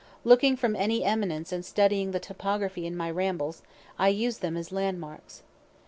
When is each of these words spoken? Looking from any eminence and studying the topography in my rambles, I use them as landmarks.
Looking 0.23 0.55
from 0.57 0.75
any 0.75 1.03
eminence 1.03 1.51
and 1.51 1.63
studying 1.63 2.09
the 2.09 2.19
topography 2.19 2.87
in 2.87 2.97
my 2.97 3.11
rambles, 3.11 3.61
I 3.99 4.07
use 4.07 4.39
them 4.39 4.57
as 4.57 4.71
landmarks. 4.71 5.43